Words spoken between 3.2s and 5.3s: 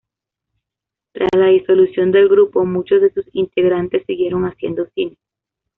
integrantes siguieron haciendo cine.